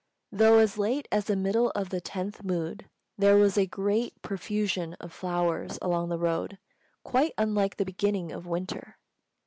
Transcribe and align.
Though 0.31 0.57
as 0.57 0.79
late 0.79 1.07
as 1.11 1.25
the 1.25 1.35
middle 1.35 1.69
of 1.75 1.89
the 1.89 2.01
tenth 2.01 2.43
moon, 2.43 2.79
there 3.19 3.35
was 3.35 3.55
a 3.55 3.67
great 3.67 4.19
profusion 4.23 4.95
of 4.95 5.13
flowers 5.13 5.77
along 5.79 6.09
the 6.09 6.17
road, 6.17 6.57
quite 7.03 7.35
unlike 7.37 7.77
the 7.77 7.85
beginning 7.85 8.31
of 8.31 8.47
winter. 8.47 8.97